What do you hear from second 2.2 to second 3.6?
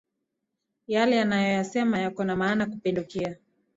na maana kupindukia